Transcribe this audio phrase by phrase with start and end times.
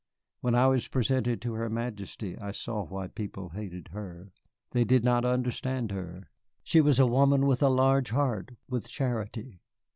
[0.39, 4.31] When I was presented to her Majesty I saw why people hated her.
[4.71, 6.23] They did not understand her.
[6.63, 9.61] She was a woman with a large heart, with charity.